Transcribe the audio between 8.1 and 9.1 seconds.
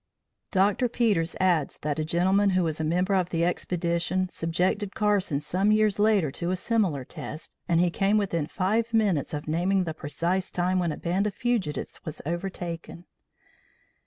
within five